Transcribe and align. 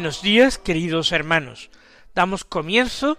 Buenos 0.00 0.22
días, 0.22 0.56
queridos 0.56 1.12
hermanos. 1.12 1.68
Damos 2.14 2.46
comienzo 2.46 3.18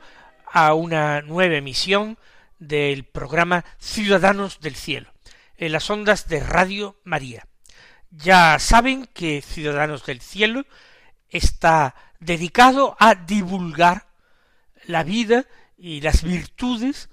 a 0.52 0.74
una 0.74 1.22
nueva 1.22 1.54
emisión 1.54 2.18
del 2.58 3.04
programa 3.04 3.64
Ciudadanos 3.78 4.62
del 4.62 4.76
Cielo, 4.76 5.14
en 5.58 5.74
las 5.74 5.88
ondas 5.92 6.28
de 6.28 6.40
Radio 6.40 7.00
María. 7.04 7.46
Ya 8.10 8.58
saben 8.58 9.06
que 9.06 9.44
Ciudadanos 9.44 10.08
del 10.08 10.22
Cielo 10.22 10.66
está 11.30 11.94
dedicado 12.20 12.98
a 13.00 13.14
divulgar 13.14 14.08
la 14.88 15.04
vida 15.04 15.46
y 15.78 16.02
las 16.02 16.24
virtudes 16.24 17.10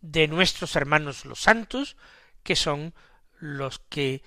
de 0.00 0.28
nuestros 0.28 0.76
hermanos 0.76 1.26
los 1.26 1.42
santos, 1.42 1.98
que 2.42 2.56
son 2.56 2.94
los 3.38 3.80
que 3.80 4.22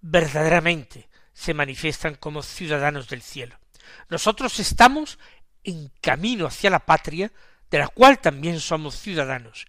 verdaderamente 0.00 1.10
se 1.34 1.52
manifiestan 1.52 2.14
como 2.14 2.42
ciudadanos 2.42 3.06
del 3.06 3.20
cielo. 3.20 3.60
Nosotros 4.08 4.58
estamos 4.60 5.18
en 5.64 5.90
camino 6.00 6.46
hacia 6.46 6.70
la 6.70 6.86
patria, 6.86 7.32
de 7.70 7.78
la 7.78 7.88
cual 7.88 8.18
también 8.18 8.60
somos 8.60 8.98
ciudadanos, 8.98 9.66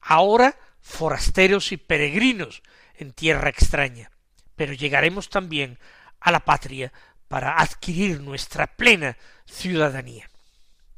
ahora 0.00 0.56
forasteros 0.80 1.72
y 1.72 1.76
peregrinos 1.76 2.62
en 2.94 3.12
tierra 3.12 3.48
extraña, 3.48 4.10
pero 4.56 4.72
llegaremos 4.72 5.28
también 5.28 5.78
a 6.20 6.30
la 6.30 6.40
patria 6.40 6.92
para 7.28 7.60
adquirir 7.60 8.20
nuestra 8.20 8.66
plena 8.66 9.16
ciudadanía. 9.46 10.28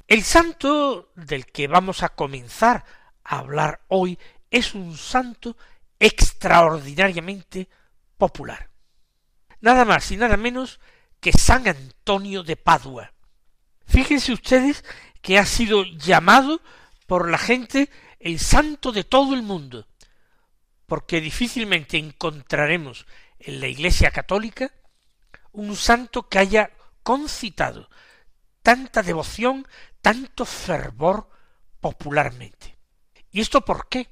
El 0.08 0.22
santo 0.22 1.12
del 1.14 1.46
que 1.46 1.68
vamos 1.68 2.02
a 2.02 2.10
comenzar 2.10 2.84
a 3.24 3.38
hablar 3.38 3.80
hoy 3.88 4.18
es 4.50 4.74
un 4.74 4.96
santo 4.96 5.56
extraordinariamente 5.98 7.68
popular. 8.18 8.68
Nada 9.60 9.84
más 9.84 10.10
y 10.10 10.16
nada 10.16 10.36
menos 10.36 10.80
que 11.22 11.32
San 11.32 11.68
Antonio 11.68 12.42
de 12.42 12.56
Padua. 12.56 13.12
Fíjense 13.86 14.32
ustedes 14.32 14.84
que 15.22 15.38
ha 15.38 15.46
sido 15.46 15.84
llamado 15.84 16.60
por 17.06 17.30
la 17.30 17.38
gente 17.38 17.88
el 18.18 18.40
santo 18.40 18.90
de 18.90 19.04
todo 19.04 19.32
el 19.32 19.42
mundo, 19.42 19.86
porque 20.84 21.20
difícilmente 21.20 21.96
encontraremos 21.96 23.06
en 23.38 23.60
la 23.60 23.68
Iglesia 23.68 24.10
católica 24.10 24.72
un 25.52 25.76
santo 25.76 26.28
que 26.28 26.40
haya 26.40 26.72
concitado 27.04 27.88
tanta 28.62 29.02
devoción, 29.04 29.68
tanto 30.00 30.44
fervor 30.44 31.30
popularmente. 31.80 32.76
¿Y 33.30 33.40
esto 33.40 33.64
por 33.64 33.88
qué? 33.88 34.08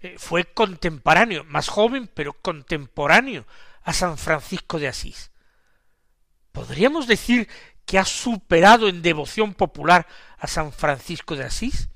Eh, 0.00 0.16
fue 0.16 0.44
contemporáneo, 0.54 1.44
más 1.44 1.68
joven, 1.68 2.10
pero 2.14 2.32
contemporáneo 2.32 3.46
a 3.82 3.92
San 3.92 4.16
Francisco 4.16 4.78
de 4.78 4.88
Asís. 4.88 5.30
¿Podríamos 6.54 7.08
decir 7.08 7.48
que 7.84 7.98
ha 7.98 8.04
superado 8.04 8.86
en 8.86 9.02
devoción 9.02 9.54
popular 9.54 10.06
a 10.38 10.46
San 10.46 10.72
Francisco 10.72 11.34
de 11.34 11.42
Asís? 11.42 11.88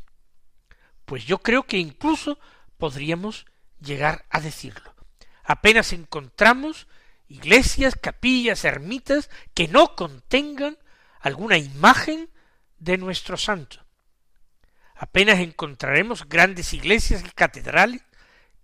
Pues 1.05 1.25
yo 1.27 1.39
creo 1.39 1.63
que 1.63 1.79
incluso 1.79 2.41
podríamos 2.77 3.47
llegar 3.81 4.27
a 4.31 4.41
decirlo. 4.41 4.97
Apenas 5.45 5.93
encontramos 5.93 6.89
iglesias, 7.29 7.95
capillas, 7.95 8.65
ermitas 8.65 9.31
que 9.55 9.69
no 9.69 9.95
contengan 9.95 10.77
alguna 11.21 11.57
imagen 11.57 12.29
de 12.81 12.99
nuestro 12.99 13.37
santo. 13.37 13.87
Apenas 14.97 15.39
encontraremos 15.39 16.29
grandes 16.29 16.75
iglesias 16.75 17.23
y 17.25 17.31
catedrales 17.31 18.03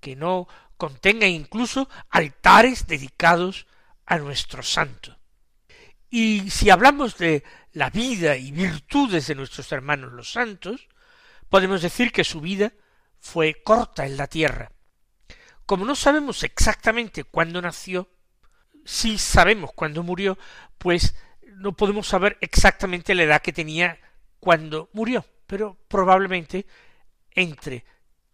que 0.00 0.16
no 0.16 0.48
contengan 0.76 1.30
incluso 1.30 1.88
altares 2.10 2.88
dedicados 2.88 3.68
a 4.06 4.18
nuestro 4.18 4.64
santo. 4.64 5.16
Y 6.16 6.48
si 6.48 6.70
hablamos 6.70 7.18
de 7.18 7.42
la 7.72 7.90
vida 7.90 8.36
y 8.36 8.52
virtudes 8.52 9.26
de 9.26 9.34
nuestros 9.34 9.72
hermanos 9.72 10.12
los 10.12 10.30
santos, 10.30 10.86
podemos 11.48 11.82
decir 11.82 12.12
que 12.12 12.22
su 12.22 12.40
vida 12.40 12.72
fue 13.18 13.64
corta 13.64 14.06
en 14.06 14.16
la 14.16 14.28
tierra. 14.28 14.70
Como 15.66 15.84
no 15.84 15.96
sabemos 15.96 16.44
exactamente 16.44 17.24
cuándo 17.24 17.60
nació, 17.60 18.08
si 18.84 19.18
sabemos 19.18 19.72
cuándo 19.74 20.04
murió, 20.04 20.38
pues 20.78 21.16
no 21.56 21.72
podemos 21.72 22.06
saber 22.06 22.38
exactamente 22.40 23.16
la 23.16 23.24
edad 23.24 23.42
que 23.42 23.52
tenía 23.52 23.98
cuando 24.38 24.90
murió, 24.92 25.26
pero 25.48 25.76
probablemente 25.88 26.64
entre 27.32 27.84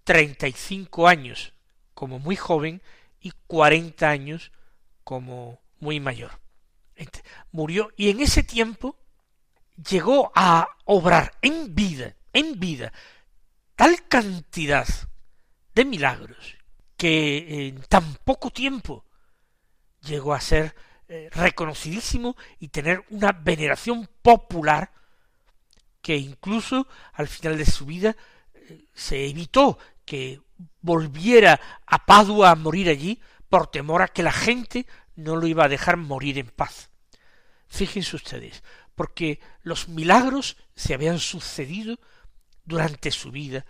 treinta 0.04 0.46
y 0.46 0.52
cinco 0.52 1.08
años 1.08 1.54
como 1.94 2.18
muy 2.18 2.36
joven 2.36 2.82
y 3.20 3.32
cuarenta 3.46 4.10
años 4.10 4.52
como 5.02 5.62
muy 5.78 5.98
mayor 5.98 6.32
murió 7.52 7.90
y 7.96 8.10
en 8.10 8.20
ese 8.20 8.42
tiempo 8.42 8.96
llegó 9.88 10.30
a 10.34 10.68
obrar 10.84 11.32
en 11.42 11.74
vida, 11.74 12.16
en 12.32 12.58
vida, 12.58 12.92
tal 13.76 14.06
cantidad 14.08 14.86
de 15.74 15.84
milagros 15.84 16.56
que 16.96 17.68
en 17.68 17.82
tan 17.82 18.14
poco 18.24 18.50
tiempo 18.50 19.04
llegó 20.02 20.34
a 20.34 20.40
ser 20.40 20.74
eh, 21.08 21.28
reconocidísimo 21.32 22.36
y 22.58 22.68
tener 22.68 23.04
una 23.10 23.32
veneración 23.32 24.08
popular 24.22 24.92
que 26.02 26.16
incluso 26.16 26.86
al 27.14 27.28
final 27.28 27.58
de 27.58 27.66
su 27.66 27.86
vida 27.86 28.16
eh, 28.54 28.84
se 28.94 29.26
evitó 29.26 29.78
que 30.04 30.40
volviera 30.80 31.60
a 31.86 32.04
Padua 32.04 32.50
a 32.50 32.54
morir 32.54 32.88
allí 32.88 33.20
por 33.48 33.68
temor 33.68 34.02
a 34.02 34.08
que 34.08 34.22
la 34.22 34.32
gente 34.32 34.86
no 35.16 35.36
lo 35.36 35.46
iba 35.46 35.64
a 35.64 35.68
dejar 35.68 35.96
morir 35.96 36.38
en 36.38 36.48
paz. 36.48 36.89
Fíjense 37.70 38.16
ustedes, 38.16 38.62
porque 38.96 39.40
los 39.62 39.88
milagros 39.88 40.56
se 40.74 40.92
habían 40.92 41.20
sucedido 41.20 41.98
durante 42.64 43.12
su 43.12 43.30
vida 43.30 43.64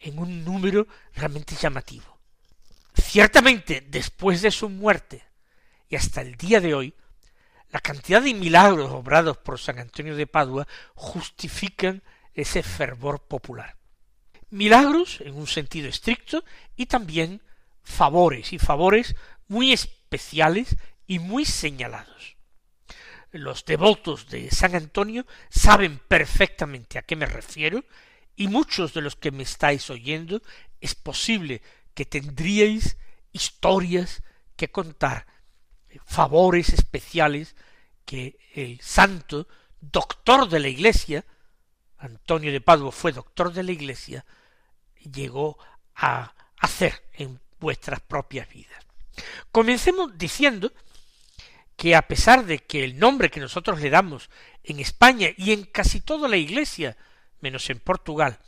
en 0.00 0.18
un 0.18 0.44
número 0.44 0.88
realmente 1.14 1.54
llamativo. 1.54 2.18
Ciertamente, 2.94 3.86
después 3.86 4.40
de 4.40 4.50
su 4.50 4.70
muerte 4.70 5.22
y 5.88 5.96
hasta 5.96 6.22
el 6.22 6.36
día 6.36 6.60
de 6.60 6.74
hoy, 6.74 6.94
la 7.70 7.80
cantidad 7.80 8.22
de 8.22 8.32
milagros 8.32 8.90
obrados 8.90 9.36
por 9.36 9.60
San 9.60 9.78
Antonio 9.78 10.16
de 10.16 10.26
Padua 10.26 10.66
justifican 10.94 12.02
ese 12.32 12.62
fervor 12.62 13.26
popular. 13.26 13.76
Milagros 14.48 15.20
en 15.20 15.34
un 15.34 15.46
sentido 15.46 15.88
estricto 15.88 16.44
y 16.76 16.86
también 16.86 17.42
favores 17.82 18.54
y 18.54 18.58
favores 18.58 19.14
muy 19.48 19.72
especiales 19.72 20.76
y 21.06 21.18
muy 21.18 21.44
señalados 21.44 22.33
los 23.38 23.64
devotos 23.64 24.28
de 24.28 24.50
San 24.50 24.74
Antonio 24.74 25.26
saben 25.50 26.00
perfectamente 26.06 26.98
a 26.98 27.02
qué 27.02 27.16
me 27.16 27.26
refiero, 27.26 27.84
y 28.36 28.48
muchos 28.48 28.94
de 28.94 29.00
los 29.00 29.16
que 29.16 29.30
me 29.30 29.42
estáis 29.42 29.90
oyendo 29.90 30.40
es 30.80 30.94
posible 30.94 31.62
que 31.94 32.04
tendríais 32.04 32.96
historias 33.32 34.22
que 34.56 34.70
contar, 34.70 35.26
favores 36.06 36.70
especiales 36.70 37.56
que 38.04 38.38
el 38.54 38.80
santo 38.80 39.48
doctor 39.80 40.48
de 40.48 40.60
la 40.60 40.68
Iglesia, 40.68 41.24
Antonio 41.98 42.52
de 42.52 42.60
Padua 42.60 42.92
fue 42.92 43.12
doctor 43.12 43.52
de 43.52 43.62
la 43.62 43.72
Iglesia, 43.72 44.24
llegó 45.12 45.58
a 45.94 46.34
hacer 46.58 47.02
en 47.14 47.40
vuestras 47.58 48.00
propias 48.00 48.48
vidas. 48.48 48.84
Comencemos 49.50 50.16
diciendo 50.16 50.72
que 51.76 51.96
a 51.96 52.02
pesar 52.02 52.44
de 52.44 52.58
que 52.58 52.84
el 52.84 52.98
nombre 52.98 53.30
que 53.30 53.40
nosotros 53.40 53.80
le 53.80 53.90
damos 53.90 54.30
en 54.62 54.80
España 54.80 55.28
y 55.36 55.52
en 55.52 55.64
casi 55.64 56.00
toda 56.00 56.28
la 56.28 56.36
iglesia, 56.36 56.96
menos 57.40 57.68
en 57.70 57.80
Portugal, 57.80 58.38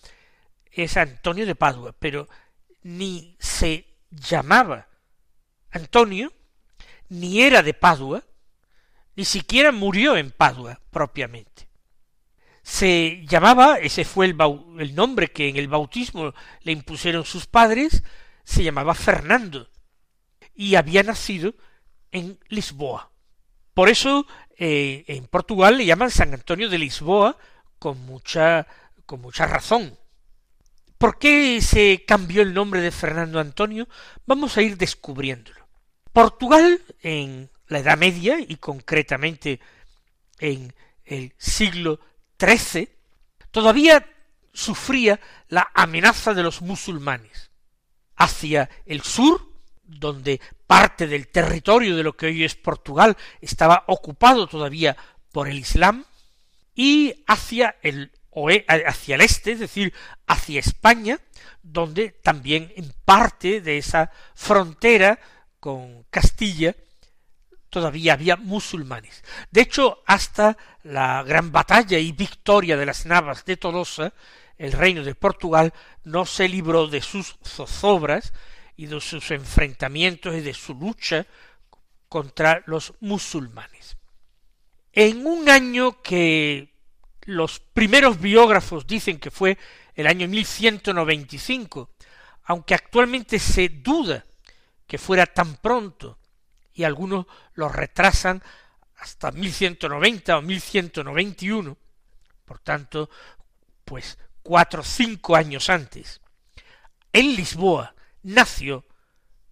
es 0.71 0.97
Antonio 0.97 1.47
de 1.47 1.55
Padua, 1.55 1.95
pero 1.99 2.29
ni 2.83 3.37
se 3.39 3.87
llamaba 4.11 4.89
Antonio, 5.71 6.33
ni 7.09 7.43
era 7.43 7.63
de 7.63 7.75
Padua, 7.75 8.23
ni 9.17 9.25
siquiera 9.25 9.73
murió 9.73 10.17
en 10.17 10.31
Padua 10.31 10.81
propiamente. 10.91 11.69
Se 12.63 13.25
llamaba, 13.27 13.79
ese 13.79 14.05
fue 14.05 14.27
el, 14.27 14.37
el 14.79 14.95
nombre 14.95 15.29
que 15.29 15.49
en 15.49 15.57
el 15.57 15.69
bautismo 15.69 16.35
le 16.63 16.73
impusieron 16.73 17.25
sus 17.25 17.47
padres, 17.47 18.03
se 18.45 18.63
llamaba 18.63 18.95
Fernando, 18.95 19.69
y 20.55 20.75
había 20.75 21.03
nacido 21.03 21.55
en 22.13 22.39
Lisboa. 22.49 23.11
Por 23.77 23.91
eso 23.91 24.27
eh, 24.57 25.05
en 25.07 25.27
Portugal 25.27 25.77
le 25.77 25.85
llaman 25.85 26.11
San 26.11 26.33
Antonio 26.33 26.71
de 26.71 26.79
Lisboa 26.79 27.37
con 27.79 28.01
mucha, 28.07 28.67
con 29.05 29.21
mucha 29.21 29.45
razón. 29.45 29.99
¿Por 30.97 31.19
qué 31.19 31.61
se 31.61 32.03
cambió 32.07 32.41
el 32.41 32.55
nombre 32.55 32.81
de 32.81 32.91
Fernando 32.91 33.39
Antonio? 33.39 33.87
Vamos 34.25 34.57
a 34.57 34.63
ir 34.63 34.79
descubriéndolo. 34.79 35.69
Portugal 36.11 36.81
en 37.03 37.51
la 37.67 37.81
Edad 37.81 37.99
Media 37.99 38.39
y 38.41 38.57
concretamente 38.57 39.61
en 40.39 40.73
el 41.05 41.35
siglo 41.37 42.01
XIII 42.41 42.89
todavía 43.51 44.09
sufría 44.55 45.21
la 45.49 45.71
amenaza 45.75 46.33
de 46.33 46.43
los 46.43 46.63
musulmanes. 46.63 47.51
Hacia 48.17 48.71
el 48.87 49.03
sur, 49.03 49.53
donde 49.87 50.41
parte 50.67 51.07
del 51.07 51.29
territorio 51.29 51.97
de 51.97 52.03
lo 52.03 52.17
que 52.17 52.27
hoy 52.27 52.45
es 52.45 52.55
Portugal 52.55 53.17
estaba 53.41 53.85
ocupado 53.87 54.47
todavía 54.47 54.97
por 55.33 55.49
el 55.49 55.59
Islam, 55.59 56.05
y 56.75 57.25
hacia 57.27 57.77
el 57.83 58.13
hacia 58.69 59.15
el 59.15 59.23
este, 59.23 59.53
es 59.53 59.61
decir, 59.61 59.95
hacia 60.27 60.61
España, 60.61 61.19
donde 61.63 62.11
también 62.11 62.71
en 62.77 62.93
parte 63.05 63.63
de 63.63 63.79
esa 63.79 64.11
frontera 64.35 65.19
con 65.59 66.05
Castilla 66.11 66.77
todavía 67.71 68.13
había 68.13 68.37
musulmanes. 68.37 69.25
De 69.51 69.63
hecho, 69.63 70.03
hasta 70.07 70.57
la 70.83 71.23
gran 71.23 71.51
batalla 71.51 71.99
y 71.99 72.13
victoria 72.13 72.77
de 72.77 72.87
las 72.87 73.07
Navas 73.07 73.45
de 73.47 73.57
Tolosa, 73.57 74.13
el 74.59 74.73
reino 74.73 75.03
de 75.03 75.15
Portugal 75.15 75.73
no 76.05 76.27
se 76.27 76.49
libró 76.49 76.89
de 76.89 77.01
sus 77.01 77.37
zozobras 77.43 78.33
y 78.77 78.87
de 78.87 79.01
sus 79.01 79.31
enfrentamientos 79.31 80.35
y 80.35 80.41
de 80.41 80.55
su 80.55 80.75
lucha 80.75 81.27
contra 82.09 82.63
los 82.67 82.95
musulmanes. 83.01 83.97
En 84.93 85.27
un 85.27 85.49
año 85.49 86.01
que 86.03 86.75
los 87.23 87.61
primeros 87.61 88.21
biógrafos 88.21 88.87
dicen 88.87 89.19
que 89.19 89.31
fue 89.31 89.59
el 89.95 90.07
año 90.07 90.29
1195, 90.29 91.91
aunque 92.45 92.75
actualmente 92.75 93.39
se 93.39 93.69
duda 93.69 94.25
que 94.87 94.99
fuera 94.99 95.27
tan 95.27 95.57
pronto, 95.57 96.19
y 96.73 96.85
algunos 96.85 97.27
lo 97.55 97.69
retrasan 97.69 98.43
hasta 98.99 99.33
1190 99.33 100.39
o 100.39 100.43
1191, 100.43 101.77
por 102.45 102.61
tanto, 102.61 103.11
pues 103.85 104.19
cuatro 104.43 104.83
o 104.83 104.85
cinco 104.85 105.35
años 105.35 105.69
antes, 105.71 106.21
en 107.13 107.35
Lisboa 107.35 107.96
nació 108.27 108.85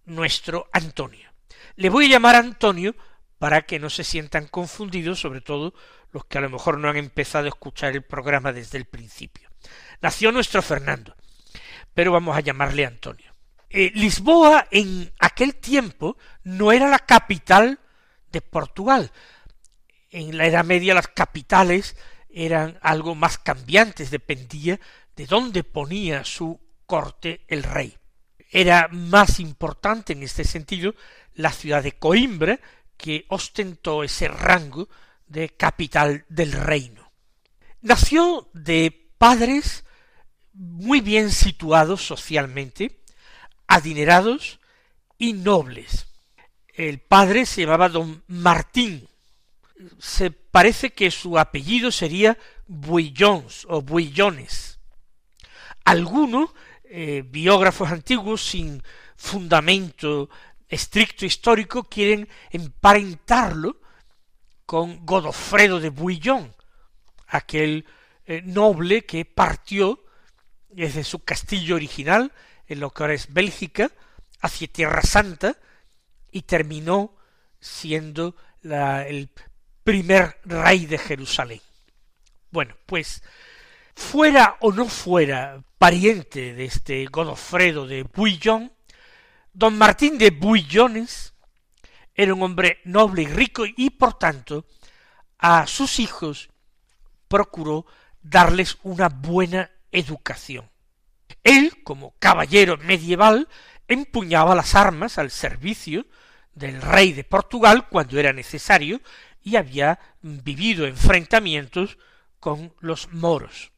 nuestro 0.03 0.67
Antonio. 0.73 1.31
Le 1.75 1.89
voy 1.89 2.05
a 2.05 2.09
llamar 2.09 2.35
Antonio 2.35 2.93
para 3.39 3.61
que 3.63 3.79
no 3.79 3.89
se 3.89 4.03
sientan 4.03 4.47
confundidos, 4.47 5.19
sobre 5.19 5.41
todo 5.41 5.73
los 6.11 6.25
que 6.25 6.37
a 6.37 6.41
lo 6.41 6.49
mejor 6.49 6.77
no 6.77 6.89
han 6.89 6.97
empezado 6.97 7.45
a 7.45 7.49
escuchar 7.49 7.93
el 7.93 8.03
programa 8.03 8.51
desde 8.51 8.77
el 8.77 8.85
principio. 8.85 9.49
Nació 10.01 10.31
nuestro 10.31 10.61
Fernando, 10.61 11.15
pero 11.93 12.11
vamos 12.11 12.35
a 12.35 12.41
llamarle 12.41 12.85
Antonio. 12.85 13.33
Eh, 13.69 13.91
Lisboa 13.95 14.67
en 14.71 15.11
aquel 15.19 15.55
tiempo 15.55 16.17
no 16.43 16.71
era 16.71 16.89
la 16.89 16.99
capital 16.99 17.79
de 18.31 18.41
Portugal. 18.41 19.11
En 20.09 20.37
la 20.37 20.47
Edad 20.47 20.65
Media 20.65 20.93
las 20.93 21.07
capitales 21.07 21.95
eran 22.29 22.77
algo 22.81 23.15
más 23.15 23.37
cambiantes, 23.37 24.11
dependía 24.11 24.79
de 25.15 25.25
dónde 25.25 25.63
ponía 25.63 26.25
su 26.25 26.59
corte 26.85 27.45
el 27.47 27.63
rey. 27.63 27.97
Era 28.57 28.87
más 28.87 29.41
importante 29.41 30.13
en 30.13 30.23
este 30.23 30.45
sentido 30.45 30.95
la 31.33 31.51
ciudad 31.51 31.83
de 31.83 31.91
Coimbra, 31.91 32.57
que 32.95 33.25
ostentó 33.27 34.01
ese 34.01 34.29
rango 34.29 34.87
de 35.27 35.49
capital 35.49 36.23
del 36.29 36.53
reino. 36.53 37.11
Nació 37.81 38.49
de 38.53 39.11
padres 39.17 39.83
muy 40.53 41.01
bien 41.01 41.31
situados 41.31 42.07
socialmente, 42.07 43.01
adinerados 43.67 44.61
y 45.17 45.33
nobles. 45.33 46.07
El 46.73 46.99
padre 46.99 47.45
se 47.45 47.63
llamaba 47.63 47.89
don 47.89 48.23
Martín. 48.27 49.09
Se 49.99 50.31
parece 50.31 50.93
que 50.93 51.11
su 51.11 51.37
apellido 51.37 51.91
sería 51.91 52.37
Buillons 52.67 53.67
o 53.67 53.81
Buillones. 53.81 54.79
Algunos 55.83 56.51
eh, 56.89 57.23
biógrafos 57.25 57.91
antiguos 57.91 58.43
sin 58.43 58.81
fundamento 59.15 60.29
estricto 60.67 61.25
histórico 61.25 61.83
quieren 61.83 62.27
emparentarlo 62.51 63.79
con 64.65 65.05
Godofredo 65.05 65.79
de 65.79 65.89
Bouillon, 65.89 66.53
aquel 67.27 67.85
eh, 68.25 68.41
noble 68.43 69.05
que 69.05 69.25
partió 69.25 70.03
desde 70.69 71.03
su 71.03 71.19
castillo 71.23 71.75
original, 71.75 72.31
en 72.67 72.79
lo 72.79 72.89
que 72.89 73.03
ahora 73.03 73.13
es 73.13 73.31
Bélgica, 73.31 73.91
hacia 74.41 74.67
Tierra 74.67 75.01
Santa, 75.01 75.55
y 76.31 76.41
terminó 76.41 77.15
siendo 77.59 78.35
el 78.63 79.29
primer 79.83 80.39
rey 80.43 80.85
de 80.85 80.97
Jerusalén. 80.97 81.61
Bueno, 82.51 82.75
pues 82.85 83.21
fuera 83.95 84.57
o 84.59 84.71
no 84.71 84.85
fuera 84.85 85.63
pariente 85.77 86.53
de 86.53 86.65
este 86.65 87.05
Godofredo 87.05 87.87
de 87.87 88.03
Bouillon, 88.03 88.71
don 89.53 89.77
Martín 89.77 90.17
de 90.17 90.31
Bouillones 90.31 91.33
era 92.13 92.33
un 92.33 92.43
hombre 92.43 92.79
noble 92.85 93.23
y 93.23 93.27
rico 93.27 93.63
y 93.65 93.89
por 93.91 94.17
tanto 94.17 94.65
a 95.37 95.67
sus 95.67 95.99
hijos 95.99 96.49
procuró 97.27 97.85
darles 98.21 98.77
una 98.83 99.09
buena 99.09 99.71
educación. 99.91 100.69
Él, 101.43 101.83
como 101.83 102.15
caballero 102.19 102.77
medieval, 102.77 103.47
empuñaba 103.87 104.55
las 104.55 104.75
armas 104.75 105.17
al 105.17 105.29
servicio 105.29 106.07
del 106.53 106.81
rey 106.81 107.13
de 107.13 107.23
Portugal 107.23 107.87
cuando 107.89 108.19
era 108.19 108.33
necesario 108.33 109.01
y 109.43 109.57
había 109.57 109.99
vivido 110.21 110.87
enfrentamientos 110.87 111.97
con 112.39 112.73
los 112.79 113.11
moros. 113.11 113.71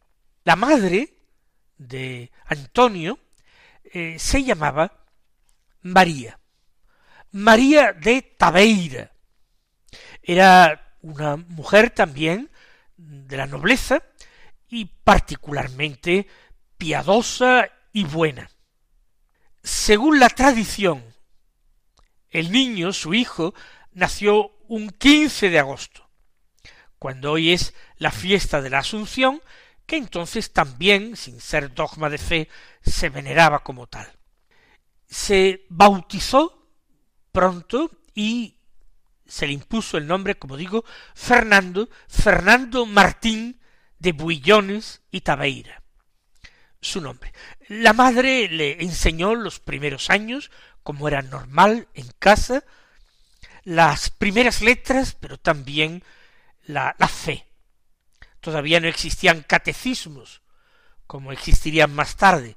La 0.47 0.55
madre 0.55 1.13
de 1.77 2.31
Antonio 2.45 3.19
eh, 3.83 4.15
se 4.17 4.45
llamaba 4.45 5.03
María. 5.81 6.39
María 7.31 7.91
de 7.91 8.21
Tabeira. 8.21 9.11
Era 10.23 10.95
una 11.01 11.35
mujer 11.35 11.89
también 11.89 12.49
de 12.95 13.35
la 13.35 13.45
nobleza 13.45 14.03
y 14.69 14.85
particularmente 14.85 16.27
piadosa 16.77 17.69
y 17.91 18.05
buena. 18.05 18.49
Según 19.63 20.17
la 20.17 20.29
tradición, 20.29 21.03
el 22.29 22.53
niño, 22.53 22.93
su 22.93 23.13
hijo, 23.13 23.53
nació 23.91 24.53
un 24.69 24.91
15 24.91 25.49
de 25.49 25.59
agosto, 25.59 26.09
cuando 26.99 27.33
hoy 27.33 27.51
es 27.51 27.73
la 27.97 28.11
fiesta 28.11 28.61
de 28.61 28.69
la 28.69 28.79
Asunción, 28.79 29.41
que 29.87 29.95
entonces 29.95 30.51
también, 30.51 31.15
sin 31.15 31.39
ser 31.39 31.73
dogma 31.73 32.09
de 32.09 32.17
fe, 32.19 32.49
se 32.83 33.09
veneraba 33.09 33.63
como 33.63 33.87
tal. 33.87 34.07
Se 35.07 35.65
bautizó 35.69 36.69
pronto 37.31 37.89
y 38.13 38.57
se 39.25 39.47
le 39.47 39.53
impuso 39.53 39.97
el 39.97 40.05
nombre, 40.05 40.35
como 40.35 40.57
digo, 40.57 40.83
Fernando, 41.15 41.89
Fernando 42.07 42.85
Martín 42.85 43.61
de 43.97 44.11
Buillones 44.11 45.01
y 45.09 45.21
Tabeira. 45.21 45.81
Su 46.81 47.01
nombre. 47.01 47.33
La 47.69 47.93
madre 47.93 48.49
le 48.49 48.83
enseñó 48.83 49.35
los 49.35 49.59
primeros 49.61 50.09
años, 50.09 50.51
como 50.83 51.07
era 51.07 51.21
normal 51.21 51.87
en 51.93 52.07
casa, 52.19 52.63
las 53.63 54.09
primeras 54.09 54.61
letras, 54.61 55.15
pero 55.19 55.37
también 55.37 56.03
la, 56.65 56.95
la 56.99 57.07
fe. 57.07 57.46
Todavía 58.39 58.79
no 58.79 58.87
existían 58.87 59.43
catecismos, 59.43 60.41
como 61.05 61.31
existirían 61.31 61.93
más 61.93 62.15
tarde, 62.15 62.55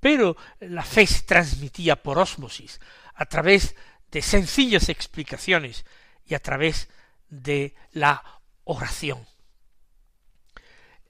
pero 0.00 0.36
la 0.60 0.84
fe 0.84 1.06
se 1.06 1.22
transmitía 1.22 2.02
por 2.02 2.18
ósmosis, 2.18 2.80
a 3.14 3.26
través 3.26 3.74
de 4.10 4.22
sencillas 4.22 4.88
explicaciones 4.88 5.84
y 6.24 6.34
a 6.34 6.38
través 6.38 6.88
de 7.28 7.74
la 7.92 8.40
oración. 8.64 9.26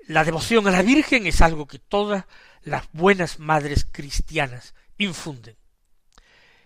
La 0.07 0.25
devoción 0.25 0.67
a 0.67 0.71
la 0.71 0.83
Virgen 0.83 1.27
es 1.27 1.43
algo 1.43 1.67
que 1.67 1.79
todas 1.79 2.25
las 2.63 2.89
buenas 2.93 3.39
madres 3.39 3.87
cristianas 3.91 4.75
infunden. 4.97 5.57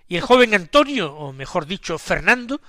Y 0.07 0.17
el 0.17 0.23
joven 0.23 0.55
Antonio, 0.55 1.15
o 1.15 1.33
mejor 1.33 1.67
dicho, 1.67 1.99
Fernando, 1.99 2.61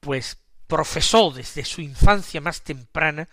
pues 0.00 0.38
profesó 0.66 1.30
desde 1.30 1.64
su 1.64 1.80
infancia 1.80 2.40
más 2.40 2.62
temprana 2.62 3.28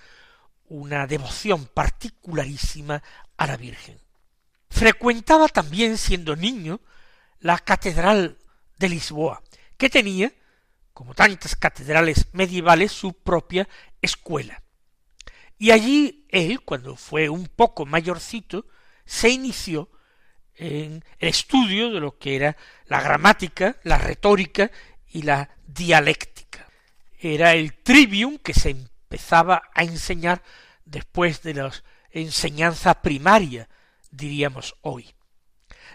una 0.67 1.07
devoción 1.07 1.65
particularísima 1.65 3.01
a 3.37 3.47
la 3.47 3.57
Virgen. 3.57 3.99
Frecuentaba 4.69 5.47
también, 5.47 5.97
siendo 5.97 6.35
niño, 6.35 6.81
la 7.39 7.59
catedral 7.59 8.37
de 8.77 8.89
Lisboa, 8.89 9.41
que 9.77 9.89
tenía 9.89 10.31
como 10.93 11.13
tantas 11.13 11.55
catedrales 11.55 12.27
medievales, 12.31 12.91
su 12.91 13.13
propia 13.13 13.67
escuela. 14.01 14.63
Y 15.57 15.71
allí 15.71 16.25
él, 16.29 16.61
cuando 16.61 16.95
fue 16.95 17.27
un 17.27 17.47
poco 17.47 17.85
mayorcito, 17.85 18.65
se 19.05 19.29
inició 19.29 19.89
en 20.55 21.03
el 21.19 21.29
estudio 21.29 21.91
de 21.91 21.99
lo 21.99 22.17
que 22.17 22.37
era 22.37 22.55
la 22.85 23.01
gramática, 23.01 23.77
la 23.83 23.97
retórica 23.97 24.71
y 25.07 25.23
la 25.23 25.49
dialéctica. 25.67 26.65
Era 27.19 27.53
el 27.53 27.73
trivium 27.73 28.37
que 28.37 28.53
se 28.53 28.69
empezaba 29.05 29.69
a 29.73 29.83
enseñar 29.83 30.41
después 30.83 31.41
de 31.43 31.53
la 31.53 31.71
enseñanza 32.09 33.01
primaria, 33.01 33.69
diríamos 34.11 34.75
hoy. 34.81 35.13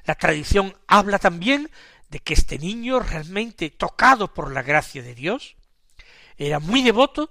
La 0.04 0.14
tradición 0.14 0.76
habla 0.86 1.18
también 1.18 1.70
de 2.08 2.20
que 2.20 2.34
este 2.34 2.58
niño, 2.58 3.00
realmente 3.00 3.70
tocado 3.70 4.32
por 4.32 4.52
la 4.52 4.62
gracia 4.62 5.02
de 5.02 5.14
Dios, 5.14 5.56
era 6.36 6.60
muy 6.60 6.82
devoto 6.82 7.30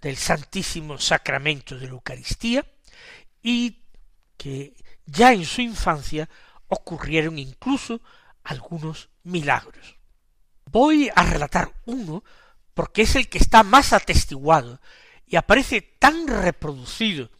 del 0.00 0.16
Santísimo 0.16 0.98
Sacramento 0.98 1.78
de 1.78 1.86
la 1.86 1.92
Eucaristía 1.92 2.66
y 3.42 3.82
que 4.36 4.74
ya 5.06 5.32
en 5.32 5.44
su 5.44 5.60
infancia 5.60 6.28
ocurrieron 6.68 7.38
incluso 7.38 8.00
algunos 8.44 9.10
milagros. 9.22 9.96
Voy 10.66 11.10
a 11.14 11.22
relatar 11.24 11.72
uno 11.86 12.24
porque 12.74 13.02
es 13.02 13.16
el 13.16 13.28
que 13.28 13.38
está 13.38 13.62
más 13.62 13.92
atestiguado 13.92 14.80
y 15.28 15.36
aparece 15.36 15.82
tan 15.98 16.26
reproducido 16.26 17.30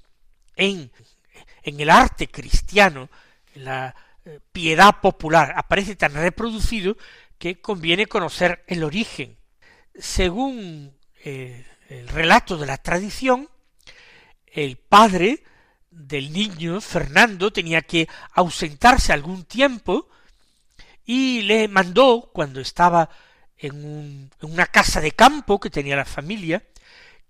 en, 0.57 0.91
en 1.63 1.81
el 1.81 1.91
arte 1.91 2.29
cristiano, 2.29 3.09
en 3.55 3.65
la 3.65 3.95
eh, 4.25 4.41
piedad 4.53 5.01
popular, 5.01 5.55
aparece 5.57 5.97
tan 5.97 6.13
reproducido 6.15 6.97
que 7.39 7.61
conviene 7.61 8.07
conocer 8.07 8.65
el 8.67 8.85
origen. 8.85 9.39
Según 9.95 10.93
eh, 11.25 11.65
el 11.89 12.09
relato 12.09 12.57
de 12.59 12.67
la 12.67 12.77
tradición, 12.77 13.49
el 14.47 14.77
padre 14.77 15.45
del 15.91 16.33
niño, 16.33 16.81
Fernando, 16.81 17.53
tenía 17.53 17.83
que 17.83 18.09
ausentarse 18.33 19.13
algún 19.13 19.45
tiempo 19.45 20.09
y 21.05 21.43
le 21.43 21.69
mandó, 21.69 22.31
cuando 22.33 22.61
estaba 22.61 23.09
en, 23.57 24.31
una 24.43 24.67
casa 24.67 25.01
de 25.01 25.13
campo 25.13 25.59
que 25.59 25.71
tenía 25.71 25.97
la 25.97 26.05
familia, 26.05 26.63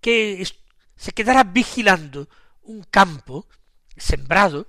que 0.00 0.46
se 0.96 1.12
quedara 1.12 1.44
vigilando 1.44 2.28
un 2.62 2.82
campo 2.82 3.46
sembrado, 3.96 4.66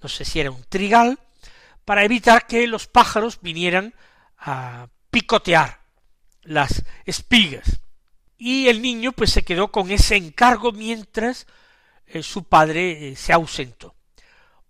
no 0.00 0.08
sé 0.08 0.24
si 0.24 0.40
era 0.40 0.50
un 0.50 0.64
trigal, 0.64 1.18
para 1.84 2.04
evitar 2.04 2.46
que 2.46 2.66
los 2.66 2.86
pájaros 2.86 3.40
vinieran 3.40 3.94
a 4.38 4.88
picotear 5.10 5.80
las 6.42 6.84
espigas. 7.04 7.80
Y 8.36 8.68
el 8.68 8.82
niño 8.82 9.12
pues 9.12 9.30
se 9.30 9.44
quedó 9.44 9.70
con 9.70 9.90
ese 9.90 10.16
encargo 10.16 10.72
mientras 10.72 11.46
eh, 12.06 12.22
su 12.22 12.44
padre 12.44 13.08
eh, 13.08 13.16
se 13.16 13.32
ausentó. 13.32 13.94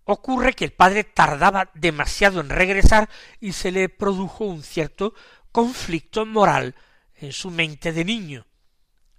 Ocurre 0.05 0.53
que 0.53 0.65
el 0.65 0.73
padre 0.73 1.03
tardaba 1.03 1.71
demasiado 1.73 2.41
en 2.41 2.49
regresar 2.49 3.09
y 3.39 3.53
se 3.53 3.71
le 3.71 3.89
produjo 3.89 4.45
un 4.45 4.61
cierto 4.61 5.13
conflicto 5.51 6.25
moral 6.25 6.75
en 7.15 7.31
su 7.31 7.49
mente 7.49 7.93
de 7.93 8.03
niño. 8.03 8.45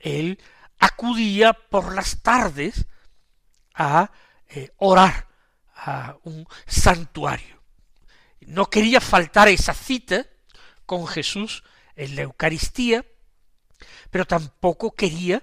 Él 0.04 0.38
acudía 0.78 1.54
por 1.54 1.94
las 1.94 2.22
tardes 2.22 2.86
a 3.74 4.12
eh, 4.48 4.70
orar 4.76 5.28
a 5.74 6.16
un 6.24 6.46
santuario. 6.66 7.62
No 8.42 8.68
quería 8.68 9.00
faltar 9.00 9.48
esa 9.48 9.72
cita 9.72 10.26
con 10.84 11.06
Jesús 11.06 11.64
en 11.96 12.16
la 12.16 12.22
Eucaristía, 12.22 13.04
pero 14.10 14.26
tampoco 14.26 14.94
quería 14.94 15.42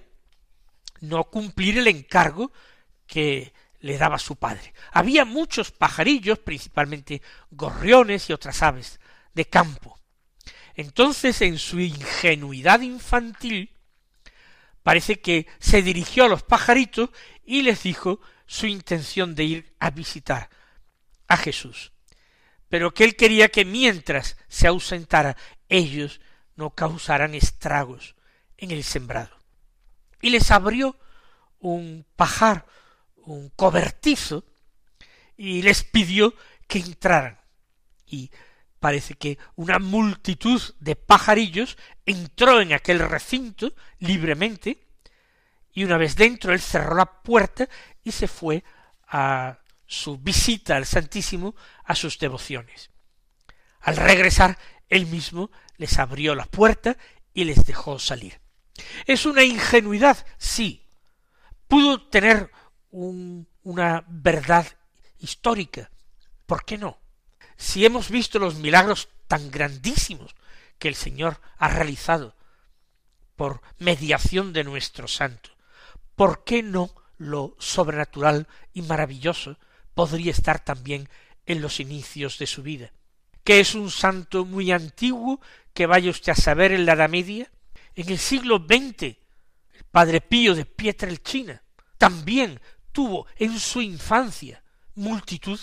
no 1.00 1.24
cumplir 1.24 1.78
el 1.78 1.88
encargo 1.88 2.52
que 3.08 3.52
le 3.80 3.98
daba 3.98 4.20
su 4.20 4.36
padre. 4.36 4.72
Había 4.92 5.24
muchos 5.24 5.72
pajarillos, 5.72 6.38
principalmente 6.38 7.20
gorriones 7.50 8.30
y 8.30 8.32
otras 8.32 8.62
aves 8.62 9.00
de 9.34 9.44
campo. 9.46 9.98
Entonces, 10.76 11.42
en 11.42 11.58
su 11.58 11.80
ingenuidad 11.80 12.80
infantil, 12.80 13.71
parece 14.82 15.20
que 15.20 15.46
se 15.58 15.82
dirigió 15.82 16.24
a 16.24 16.28
los 16.28 16.42
pajaritos 16.42 17.10
y 17.44 17.62
les 17.62 17.82
dijo 17.82 18.20
su 18.46 18.66
intención 18.66 19.34
de 19.34 19.44
ir 19.44 19.74
a 19.78 19.90
visitar 19.90 20.50
a 21.28 21.36
Jesús, 21.36 21.92
pero 22.68 22.92
que 22.92 23.04
él 23.04 23.16
quería 23.16 23.48
que 23.48 23.64
mientras 23.64 24.36
se 24.48 24.66
ausentara 24.66 25.36
ellos 25.68 26.20
no 26.56 26.74
causaran 26.74 27.34
estragos 27.34 28.14
en 28.58 28.70
el 28.70 28.84
sembrado. 28.84 29.36
Y 30.20 30.30
les 30.30 30.50
abrió 30.50 30.96
un 31.58 32.04
pajar 32.16 32.66
un 33.24 33.50
cobertizo 33.50 34.44
y 35.36 35.62
les 35.62 35.84
pidió 35.84 36.34
que 36.66 36.78
entraran. 36.78 37.38
Y 38.06 38.30
parece 38.82 39.14
que 39.14 39.38
una 39.54 39.78
multitud 39.78 40.60
de 40.80 40.96
pajarillos 40.96 41.78
entró 42.04 42.60
en 42.60 42.72
aquel 42.72 42.98
recinto 42.98 43.74
libremente, 44.00 44.88
y 45.72 45.84
una 45.84 45.96
vez 45.98 46.16
dentro 46.16 46.52
él 46.52 46.60
cerró 46.60 46.96
la 46.96 47.22
puerta 47.22 47.68
y 48.02 48.10
se 48.10 48.26
fue 48.26 48.64
a 49.06 49.60
su 49.86 50.18
visita 50.18 50.74
al 50.74 50.84
Santísimo, 50.84 51.54
a 51.84 51.94
sus 51.94 52.18
devociones. 52.18 52.90
Al 53.80 53.96
regresar, 53.96 54.58
él 54.88 55.06
mismo 55.06 55.52
les 55.76 56.00
abrió 56.00 56.34
la 56.34 56.46
puerta 56.46 56.98
y 57.32 57.44
les 57.44 57.64
dejó 57.64 58.00
salir. 58.00 58.40
Es 59.06 59.26
una 59.26 59.44
ingenuidad, 59.44 60.26
sí. 60.38 60.88
Pudo 61.68 62.08
tener 62.08 62.50
una 62.90 64.04
verdad 64.08 64.66
histórica. 65.18 65.88
¿Por 66.46 66.64
qué 66.64 66.78
no? 66.78 67.01
Si 67.56 67.84
hemos 67.84 68.10
visto 68.10 68.38
los 68.38 68.56
milagros 68.56 69.08
tan 69.28 69.50
grandísimos 69.50 70.34
que 70.78 70.88
el 70.88 70.94
Señor 70.94 71.40
ha 71.58 71.68
realizado 71.68 72.34
por 73.36 73.62
mediación 73.78 74.52
de 74.52 74.64
nuestro 74.64 75.08
santo, 75.08 75.50
¿por 76.16 76.44
qué 76.44 76.62
no 76.62 76.94
lo 77.18 77.56
sobrenatural 77.58 78.48
y 78.72 78.82
maravilloso 78.82 79.58
podría 79.94 80.32
estar 80.32 80.64
también 80.64 81.08
en 81.46 81.62
los 81.62 81.80
inicios 81.80 82.38
de 82.38 82.46
su 82.46 82.62
vida? 82.62 82.92
¿Que 83.44 83.60
es 83.60 83.74
un 83.74 83.90
santo 83.90 84.44
muy 84.44 84.70
antiguo 84.70 85.40
que 85.74 85.86
vaya 85.86 86.10
usted 86.10 86.32
a 86.32 86.36
saber 86.36 86.72
en 86.72 86.86
la 86.86 86.92
Edad 86.92 87.08
Media? 87.08 87.50
En 87.94 88.08
el 88.08 88.18
siglo 88.18 88.58
XX, 88.58 89.02
el 89.02 89.84
Padre 89.90 90.20
Pío 90.20 90.54
de 90.54 90.64
Pietrelcina 90.64 91.62
también 91.98 92.60
tuvo 92.92 93.26
en 93.36 93.58
su 93.58 93.80
infancia 93.80 94.62
multitud 94.94 95.58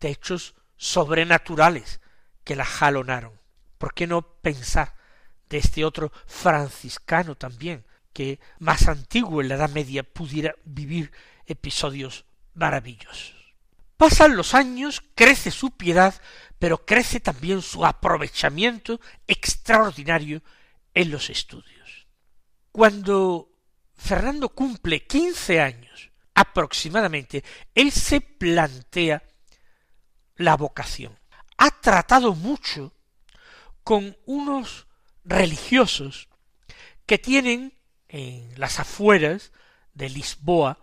de 0.00 0.10
hechos 0.10 0.54
sobrenaturales 0.76 2.00
que 2.44 2.56
la 2.56 2.64
jalonaron. 2.64 3.40
¿Por 3.78 3.94
qué 3.94 4.06
no 4.06 4.22
pensar 4.22 4.94
de 5.48 5.58
este 5.58 5.84
otro 5.84 6.12
franciscano 6.26 7.34
también, 7.36 7.84
que 8.12 8.40
más 8.58 8.88
antiguo 8.88 9.40
en 9.40 9.48
la 9.48 9.56
Edad 9.56 9.70
Media 9.70 10.02
pudiera 10.02 10.54
vivir 10.64 11.12
episodios 11.46 12.24
maravillosos? 12.54 13.34
Pasan 13.96 14.36
los 14.36 14.54
años, 14.54 15.02
crece 15.14 15.50
su 15.50 15.70
piedad, 15.76 16.14
pero 16.58 16.84
crece 16.84 17.20
también 17.20 17.62
su 17.62 17.84
aprovechamiento 17.84 19.00
extraordinario 19.26 20.42
en 20.92 21.10
los 21.10 21.30
estudios. 21.30 22.06
Cuando 22.72 23.50
Fernando 23.94 24.50
cumple 24.50 25.06
quince 25.06 25.60
años, 25.60 26.10
aproximadamente, 26.34 27.42
él 27.74 27.90
se 27.90 28.20
plantea 28.20 29.22
la 30.36 30.56
vocación. 30.56 31.18
Ha 31.58 31.70
tratado 31.80 32.34
mucho 32.34 32.92
con 33.82 34.16
unos 34.26 34.86
religiosos 35.24 36.28
que 37.06 37.18
tienen 37.18 37.74
en 38.08 38.52
las 38.58 38.78
afueras 38.80 39.52
de 39.94 40.08
Lisboa 40.08 40.78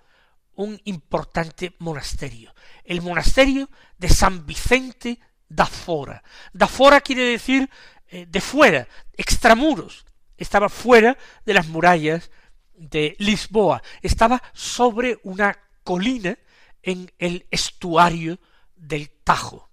un 0.55 0.79
importante 0.85 1.75
monasterio, 1.79 2.53
el 2.83 3.01
monasterio 3.01 3.69
de 3.97 4.09
San 4.09 4.45
Vicente 4.45 5.19
da 5.49 5.65
Fora. 5.65 6.23
Da 6.53 6.67
Fora 6.67 7.01
quiere 7.01 7.23
decir 7.23 7.69
eh, 8.07 8.25
de 8.27 8.41
fuera, 8.41 8.87
extramuros, 9.17 10.05
estaba 10.37 10.69
fuera 10.69 11.17
de 11.45 11.53
las 11.53 11.67
murallas 11.67 12.29
de 12.75 13.15
Lisboa, 13.19 13.81
estaba 14.01 14.41
sobre 14.53 15.19
una 15.23 15.57
colina 15.83 16.37
en 16.81 17.11
el 17.17 17.47
estuario 17.49 18.39
del 18.87 19.09
Tajo. 19.23 19.69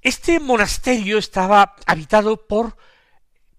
Este 0.00 0.40
monasterio 0.40 1.18
estaba 1.18 1.76
habitado 1.86 2.46
por 2.46 2.76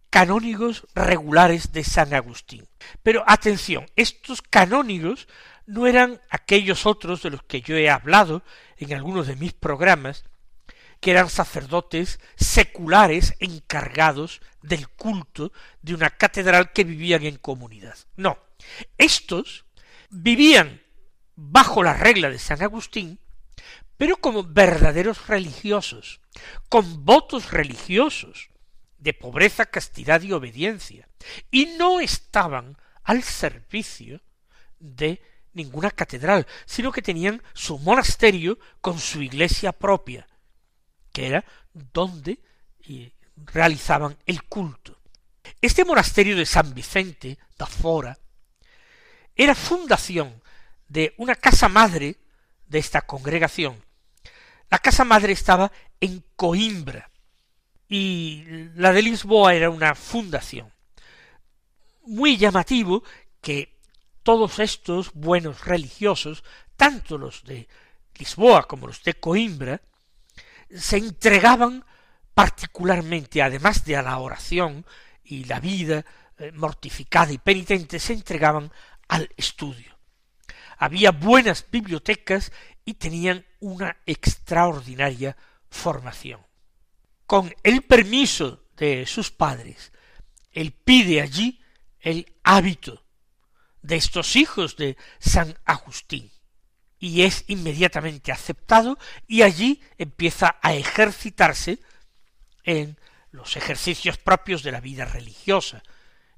canónigos 0.09 0.85
regulares 0.93 1.71
de 1.71 1.83
San 1.83 2.13
Agustín. 2.13 2.67
Pero 3.01 3.23
atención, 3.25 3.85
estos 3.95 4.41
canónigos 4.41 5.27
no 5.65 5.87
eran 5.87 6.21
aquellos 6.29 6.85
otros 6.85 7.23
de 7.23 7.29
los 7.29 7.43
que 7.43 7.61
yo 7.61 7.75
he 7.75 7.89
hablado 7.89 8.43
en 8.77 8.93
algunos 8.93 9.27
de 9.27 9.35
mis 9.35 9.53
programas, 9.53 10.25
que 10.99 11.11
eran 11.11 11.29
sacerdotes 11.29 12.19
seculares 12.35 13.35
encargados 13.39 14.41
del 14.61 14.87
culto 14.89 15.51
de 15.81 15.93
una 15.93 16.09
catedral 16.09 16.71
que 16.71 16.83
vivían 16.83 17.23
en 17.23 17.37
comunidad. 17.37 17.97
No, 18.15 18.37
estos 18.97 19.65
vivían 20.09 20.81
bajo 21.35 21.83
la 21.83 21.93
regla 21.93 22.29
de 22.29 22.39
San 22.39 22.61
Agustín, 22.61 23.19
pero 23.97 24.17
como 24.17 24.43
verdaderos 24.43 25.27
religiosos, 25.27 26.21
con 26.69 27.05
votos 27.05 27.51
religiosos 27.51 28.49
de 28.97 29.13
pobreza, 29.13 29.65
castidad 29.65 30.21
y 30.21 30.31
obediencia, 30.31 31.07
y 31.51 31.65
no 31.77 31.99
estaban 31.99 32.77
al 33.03 33.23
servicio 33.23 34.21
de 34.79 35.21
ninguna 35.53 35.91
catedral, 35.91 36.47
sino 36.65 36.91
que 36.91 37.01
tenían 37.01 37.41
su 37.53 37.77
monasterio 37.79 38.59
con 38.81 38.99
su 38.99 39.21
iglesia 39.21 39.71
propia, 39.71 40.27
que 41.11 41.27
era 41.27 41.45
donde 41.73 42.39
realizaban 43.37 44.17
el 44.25 44.43
culto. 44.43 44.99
Este 45.61 45.85
monasterio 45.85 46.35
de 46.35 46.45
San 46.45 46.73
Vicente 46.73 47.37
da 47.57 47.65
Fora 47.65 48.17
era 49.35 49.55
fundación 49.55 50.41
de 50.87 51.13
una 51.17 51.35
casa 51.35 51.69
madre 51.69 52.17
de 52.67 52.79
esta 52.79 53.01
congregación. 53.01 53.83
La 54.69 54.79
casa 54.79 55.03
madre 55.03 55.33
estaba 55.33 55.71
en 55.99 56.23
Coimbra 56.35 57.11
y 57.87 58.43
la 58.75 58.91
de 58.91 59.01
Lisboa 59.03 59.53
era 59.53 59.69
una 59.69 59.93
fundación. 59.93 60.73
Muy 62.05 62.37
llamativo 62.37 63.03
que 63.41 63.79
todos 64.23 64.59
estos 64.59 65.13
buenos 65.13 65.65
religiosos, 65.65 66.43
tanto 66.75 67.17
los 67.17 67.43
de 67.43 67.67
Lisboa 68.15 68.67
como 68.67 68.87
los 68.87 69.03
de 69.03 69.13
Coimbra, 69.15 69.81
se 70.75 70.97
entregaban 70.97 71.85
particularmente, 72.33 73.41
además 73.41 73.85
de 73.85 73.95
a 73.95 74.01
la 74.01 74.17
oración 74.17 74.85
y 75.23 75.43
la 75.45 75.59
vida 75.59 76.03
eh, 76.37 76.51
mortificada 76.53 77.31
y 77.31 77.37
penitente, 77.37 77.99
se 77.99 78.13
entregaban 78.13 78.71
al 79.07 79.29
estudio. 79.37 79.92
Había 80.77 81.11
buenas 81.11 81.65
bibliotecas 81.69 82.51
y 82.85 82.95
tenían 82.95 83.45
una 83.59 83.97
extraordinaria 84.05 85.37
formación. 85.69 86.41
Con 87.25 87.53
el 87.63 87.81
permiso 87.83 88.63
de 88.75 89.05
sus 89.05 89.31
padres, 89.31 89.91
él 90.51 90.71
pide 90.71 91.21
allí 91.21 91.61
el 91.99 92.33
hábito 92.43 93.03
de 93.81 93.95
estos 93.95 94.35
hijos 94.35 94.77
de 94.77 94.97
San 95.19 95.57
Agustín 95.65 96.31
y 96.99 97.23
es 97.23 97.43
inmediatamente 97.47 98.31
aceptado 98.31 98.97
y 99.27 99.41
allí 99.41 99.81
empieza 99.97 100.57
a 100.61 100.73
ejercitarse 100.73 101.79
en 102.63 102.97
los 103.31 103.57
ejercicios 103.57 104.17
propios 104.17 104.63
de 104.63 104.71
la 104.71 104.79
vida 104.79 105.05
religiosa, 105.05 105.83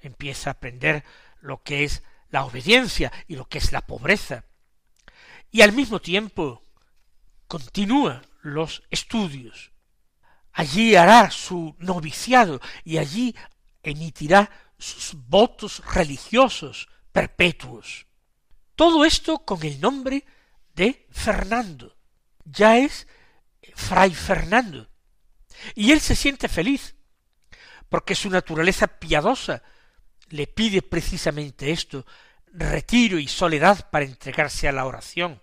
empieza 0.01 0.49
a 0.49 0.53
aprender 0.53 1.03
lo 1.39 1.61
que 1.61 1.83
es 1.83 2.01
la 2.29 2.45
obediencia 2.45 3.11
y 3.27 3.35
lo 3.35 3.47
que 3.47 3.57
es 3.57 3.71
la 3.71 3.81
pobreza, 3.81 4.45
y 5.51 5.61
al 5.61 5.71
mismo 5.71 6.01
tiempo 6.01 6.63
continúa 7.47 8.21
los 8.41 8.83
estudios. 8.89 9.71
Allí 10.51 10.95
hará 10.95 11.31
su 11.31 11.75
noviciado 11.79 12.61
y 12.83 12.97
allí 12.97 13.35
emitirá 13.83 14.49
sus 14.77 15.13
votos 15.27 15.81
religiosos 15.93 16.89
perpetuos. 17.11 18.05
Todo 18.75 19.05
esto 19.05 19.39
con 19.39 19.63
el 19.63 19.79
nombre 19.79 20.25
de 20.73 21.07
Fernando. 21.09 21.95
Ya 22.43 22.77
es 22.77 23.07
Fray 23.75 24.13
Fernando. 24.13 24.89
Y 25.73 25.91
él 25.91 26.01
se 26.01 26.15
siente 26.15 26.49
feliz, 26.49 26.95
porque 27.87 28.15
su 28.15 28.29
naturaleza 28.29 28.87
piadosa 28.87 29.63
le 30.29 30.47
pide 30.47 30.81
precisamente 30.81 31.71
esto, 31.71 32.05
retiro 32.53 33.19
y 33.19 33.27
soledad 33.27 33.89
para 33.89 34.05
entregarse 34.05 34.67
a 34.67 34.71
la 34.71 34.85
oración, 34.85 35.41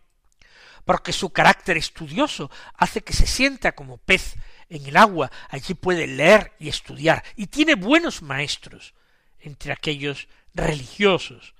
porque 0.84 1.12
su 1.12 1.30
carácter 1.30 1.76
estudioso 1.76 2.50
hace 2.74 3.02
que 3.02 3.12
se 3.12 3.26
sienta 3.26 3.72
como 3.72 3.98
pez 3.98 4.34
en 4.68 4.86
el 4.86 4.96
agua, 4.96 5.30
allí 5.48 5.74
puede 5.74 6.06
leer 6.06 6.52
y 6.58 6.68
estudiar, 6.68 7.22
y 7.36 7.46
tiene 7.48 7.74
buenos 7.74 8.22
maestros 8.22 8.94
entre 9.40 9.72
aquellos 9.72 10.28
religiosos 10.54 11.54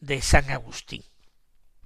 de 0.00 0.20
San 0.22 0.50
Agustín. 0.50 1.04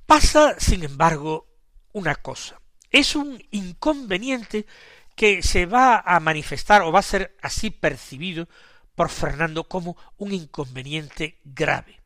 Pasa, 0.07 0.57
sin 0.59 0.85
embargo, 0.85 1.47
una 1.93 2.15
cosa. 2.17 2.61
Es 2.91 3.17
un 3.17 3.43
inconveniente 3.51 4.67
que 5.15 5.43
se 5.43 5.67
va 5.67 6.03
a 6.05 6.21
manifestar 6.21 6.83
o 6.83 6.93
va 6.93 7.01
a 7.01 7.03
ser 7.03 7.37
así 7.43 7.71
percibido 7.71 8.49
por 8.95 9.09
Fernando 9.09 9.69
como 9.69 9.97
un 10.17 10.33
inconveniente 10.33 11.41
grave. 11.45 12.01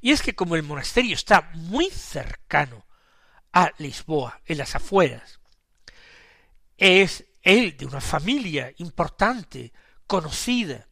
Y 0.00 0.12
es 0.12 0.22
que 0.22 0.34
como 0.34 0.56
el 0.56 0.62
monasterio 0.62 1.14
está 1.14 1.50
muy 1.54 1.90
cercano 1.90 2.86
a 3.52 3.70
Lisboa, 3.78 4.40
en 4.46 4.58
las 4.58 4.74
afueras, 4.74 5.40
es 6.76 7.24
él 7.42 7.76
de 7.76 7.86
una 7.86 8.00
familia 8.00 8.72
importante, 8.78 9.72
conocida, 10.06 10.88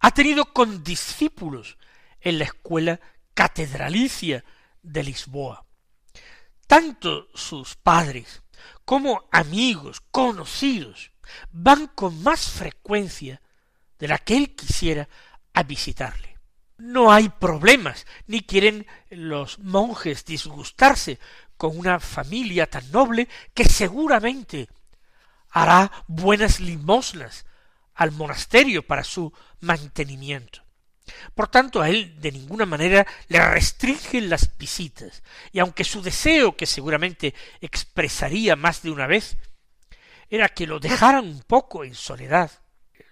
ha 0.00 0.10
tenido 0.10 0.52
condiscípulos 0.52 1.78
en 2.20 2.38
la 2.38 2.44
escuela 2.44 3.00
catedralicia 3.34 4.44
de 4.82 5.02
Lisboa. 5.02 5.64
Tanto 6.66 7.28
sus 7.34 7.76
padres 7.76 8.42
como 8.84 9.28
amigos, 9.30 10.00
conocidos, 10.10 11.12
van 11.50 11.86
con 11.88 12.22
más 12.22 12.50
frecuencia 12.50 13.40
de 13.98 14.08
la 14.08 14.18
que 14.18 14.36
él 14.36 14.54
quisiera 14.54 15.08
a 15.54 15.62
visitarle. 15.62 16.36
No 16.78 17.12
hay 17.12 17.28
problemas, 17.28 18.06
ni 18.26 18.42
quieren 18.42 18.86
los 19.10 19.58
monjes 19.58 20.24
disgustarse 20.24 21.18
con 21.56 21.76
una 21.76 21.98
familia 21.98 22.68
tan 22.68 22.90
noble 22.92 23.28
que 23.52 23.64
seguramente 23.64 24.68
hará 25.50 25.90
buenas 26.06 26.60
limosnas 26.60 27.46
al 27.94 28.12
monasterio 28.12 28.86
para 28.86 29.02
su 29.02 29.32
mantenimiento. 29.60 30.62
Por 31.34 31.48
tanto, 31.48 31.80
a 31.80 31.88
él 31.88 32.20
de 32.20 32.32
ninguna 32.32 32.66
manera 32.66 33.06
le 33.28 33.44
restringen 33.50 34.28
las 34.28 34.56
visitas, 34.56 35.22
y 35.52 35.58
aunque 35.58 35.82
su 35.82 36.02
deseo, 36.02 36.56
que 36.56 36.66
seguramente 36.66 37.34
expresaría 37.60 38.56
más 38.56 38.82
de 38.82 38.90
una 38.90 39.06
vez, 39.06 39.36
era 40.30 40.48
que 40.48 40.66
lo 40.66 40.78
dejaran 40.78 41.26
un 41.26 41.42
poco 41.42 41.82
en 41.82 41.94
soledad, 41.94 42.50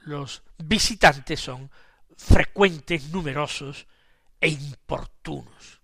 los 0.06 0.44
visitantes 0.56 1.40
son 1.40 1.70
frecuentes, 2.16 3.10
numerosos 3.10 3.86
e 4.40 4.48
importunos. 4.48 5.80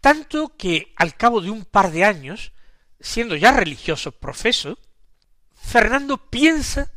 Tanto 0.00 0.56
que 0.56 0.92
al 0.96 1.16
cabo 1.16 1.40
de 1.40 1.50
un 1.50 1.64
par 1.64 1.90
de 1.90 2.04
años, 2.04 2.52
siendo 2.98 3.36
ya 3.36 3.52
religioso 3.52 4.12
profeso, 4.12 4.78
Fernando 5.54 6.30
piensa 6.30 6.90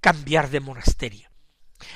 cambiar 0.00 0.50
de 0.50 0.60
monasterio. 0.60 1.30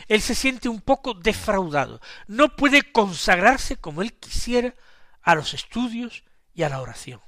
Él 0.06 0.22
se 0.22 0.34
siente 0.34 0.68
un 0.68 0.80
poco 0.80 1.14
defraudado, 1.14 2.00
no 2.26 2.54
puede 2.54 2.92
consagrarse 2.92 3.76
como 3.76 4.02
él 4.02 4.12
quisiera 4.18 4.74
a 5.22 5.34
los 5.34 5.52
estudios 5.52 6.24
y 6.54 6.62
a 6.62 6.68
la 6.68 6.80
oración. 6.80 7.20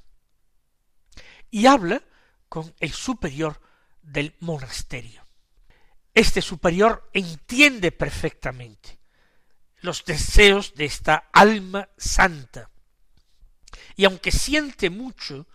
Y 1.50 1.66
habla 1.66 2.02
con 2.48 2.72
el 2.78 2.92
superior 2.92 3.60
del 4.02 4.36
monasterio. 4.40 5.29
Este 6.14 6.42
superior 6.42 7.08
entiende 7.12 7.92
perfectamente 7.92 8.98
los 9.80 10.04
deseos 10.04 10.74
de 10.74 10.84
esta 10.84 11.30
alma 11.32 11.88
santa. 11.96 12.70
Y 13.96 14.04
aunque 14.04 14.32
siente 14.32 14.90
mucho 14.90 15.46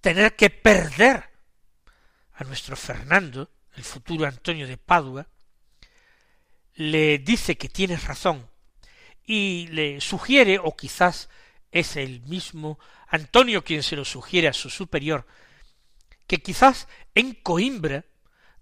tener 0.00 0.36
que 0.36 0.50
perder 0.50 1.30
a 2.34 2.44
nuestro 2.44 2.76
Fernando, 2.76 3.50
el 3.76 3.84
futuro 3.84 4.26
Antonio 4.26 4.66
de 4.66 4.76
Padua, 4.76 5.26
le 6.74 7.18
dice 7.18 7.56
que 7.56 7.68
tiene 7.68 7.96
razón 7.96 8.48
y 9.24 9.66
le 9.68 10.00
sugiere, 10.00 10.58
o 10.58 10.76
quizás 10.76 11.28
es 11.72 11.96
el 11.96 12.20
mismo 12.22 12.78
Antonio 13.08 13.64
quien 13.64 13.82
se 13.82 13.96
lo 13.96 14.04
sugiere 14.04 14.48
a 14.48 14.52
su 14.52 14.70
superior, 14.70 15.26
que 16.26 16.38
quizás 16.38 16.88
en 17.14 17.34
Coimbra 17.34 18.04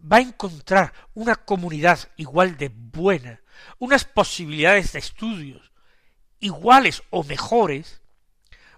va 0.00 0.18
a 0.18 0.22
encontrar 0.22 0.92
una 1.14 1.36
comunidad 1.36 1.98
igual 2.16 2.56
de 2.56 2.68
buena, 2.68 3.40
unas 3.78 4.04
posibilidades 4.04 4.92
de 4.92 4.98
estudios 4.98 5.72
iguales 6.40 7.02
o 7.10 7.24
mejores, 7.24 8.02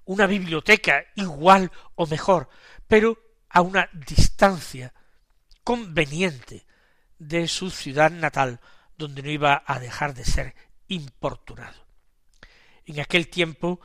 una 0.05 0.27
biblioteca 0.27 1.05
igual 1.17 1.73
o 1.97 2.07
mejor, 2.07 2.49
pero 2.87 3.19
a 3.49 3.61
una 3.61 3.89
distancia 3.93 4.95
conveniente 5.65 6.65
de 7.19 7.49
su 7.49 7.71
ciudad 7.71 8.11
natal, 8.11 8.61
donde 8.97 9.23
no 9.23 9.31
iba 9.31 9.65
a 9.67 9.81
dejar 9.81 10.15
de 10.15 10.25
ser 10.25 10.55
importunado. 10.87 11.87
En 12.85 13.01
aquel 13.01 13.29
tiempo 13.29 13.81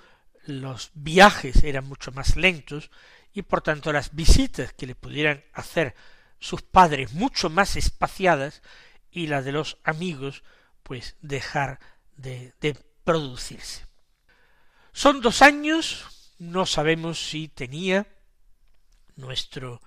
los 0.46 0.92
viajes 0.94 1.64
eran 1.64 1.88
mucho 1.88 2.12
más 2.12 2.36
lentos 2.36 2.92
y 3.34 3.42
por 3.42 3.62
tanto 3.62 3.92
las 3.92 4.14
visitas 4.14 4.74
que 4.74 4.86
le 4.86 4.96
pudieran 4.96 5.44
hacer 5.54 5.96
sus 6.42 6.64
padres 6.64 7.14
mucho 7.14 7.50
más 7.50 7.78
espaciadas 7.78 8.62
y 9.12 9.28
la 9.28 9.42
de 9.42 9.52
los 9.52 9.78
amigos 9.84 10.44
pues 10.84 11.16
dejar 11.22 11.80
de, 12.18 12.54
de 12.60 12.74
producirse. 13.04 13.86
Son 14.92 15.22
dos 15.22 15.42
años, 15.42 16.34
no 16.40 16.66
sabemos 16.66 17.30
si 17.30 17.48
tenía 17.48 18.08
nuestro 19.16 19.82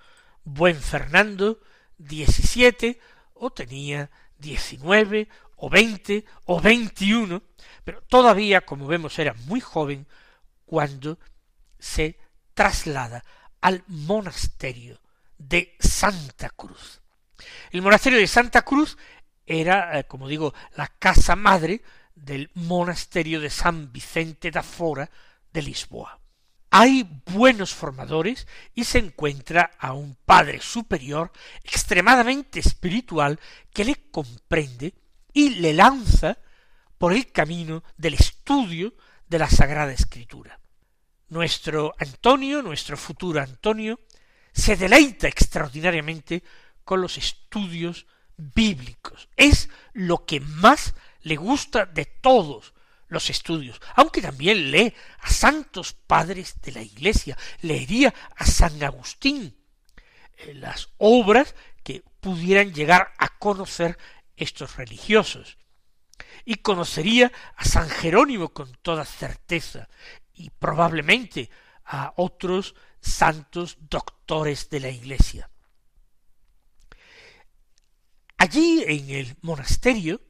buen 0.45 0.81
Fernando 0.81 1.59
diecisiete 1.97 2.99
o 3.33 3.51
tenía 3.51 4.09
diecinueve 4.37 5.27
o 5.57 5.69
veinte 5.69 6.25
o 6.45 6.61
veintiuno, 6.61 7.43
pero 7.83 8.01
todavía, 8.03 8.61
como 8.61 8.87
vemos, 8.87 9.19
era 9.19 9.33
muy 9.45 9.59
joven 9.59 10.07
cuando 10.65 11.19
se 11.79 12.17
traslada 12.53 13.25
al 13.59 13.83
monasterio 13.87 15.01
de 15.37 15.75
Santa 15.79 16.49
Cruz. 16.49 17.01
El 17.71 17.81
monasterio 17.81 18.19
de 18.19 18.27
Santa 18.27 18.61
Cruz 18.63 18.97
era, 19.45 19.99
eh, 19.99 20.05
como 20.05 20.27
digo, 20.27 20.53
la 20.75 20.87
casa 20.87 21.35
madre 21.35 21.81
del 22.15 22.49
monasterio 22.53 23.39
de 23.39 23.49
San 23.49 23.91
Vicente 23.91 24.51
da 24.51 24.63
Fora 24.63 25.09
de 25.51 25.61
Lisboa. 25.61 26.19
Hay 26.71 27.07
buenos 27.25 27.73
formadores 27.73 28.47
y 28.73 28.83
se 28.83 28.97
encuentra 28.97 29.71
a 29.79 29.93
un 29.93 30.17
padre 30.25 30.59
superior 30.61 31.31
extremadamente 31.63 32.59
espiritual 32.59 33.39
que 33.71 33.85
le 33.85 34.09
comprende 34.11 34.93
y 35.31 35.51
le 35.55 35.73
lanza 35.73 36.37
por 36.97 37.13
el 37.13 37.31
camino 37.31 37.83
del 37.97 38.15
estudio 38.15 38.93
de 39.27 39.39
la 39.39 39.49
Sagrada 39.49 39.91
Escritura. 39.91 40.59
Nuestro 41.29 41.95
Antonio, 41.97 42.61
nuestro 42.61 42.97
futuro 42.97 43.41
Antonio, 43.41 43.99
se 44.55 44.77
deleita 44.77 45.27
extraordinariamente 45.27 46.41
con 46.83 47.01
los 47.01 47.17
estudios 47.17 48.07
bíblicos. 48.37 49.27
Es 49.35 49.69
lo 49.93 50.25
que 50.25 50.39
más 50.39 50.95
le 51.21 51.35
gusta 51.35 51.85
de 51.85 52.05
todos 52.05 52.73
los 53.07 53.29
estudios, 53.29 53.79
aunque 53.95 54.21
también 54.21 54.71
lee 54.71 54.93
a 55.19 55.29
santos 55.29 55.93
padres 55.93 56.59
de 56.61 56.71
la 56.71 56.81
Iglesia, 56.81 57.37
leería 57.61 58.13
a 58.35 58.45
San 58.45 58.81
Agustín, 58.81 59.55
eh, 60.37 60.53
las 60.55 60.89
obras 60.97 61.53
que 61.83 62.03
pudieran 62.19 62.73
llegar 62.73 63.13
a 63.17 63.37
conocer 63.37 63.97
estos 64.35 64.77
religiosos, 64.77 65.57
y 66.45 66.55
conocería 66.55 67.31
a 67.55 67.65
San 67.65 67.89
Jerónimo 67.89 68.49
con 68.49 68.71
toda 68.81 69.05
certeza, 69.05 69.87
y 70.33 70.49
probablemente 70.49 71.49
a 71.85 72.13
otros 72.15 72.75
santos 73.05 73.77
doctores 73.89 74.69
de 74.69 74.79
la 74.79 74.89
Iglesia. 74.89 75.49
Allí 78.37 78.83
en 78.85 79.09
el 79.09 79.37
monasterio, 79.41 80.21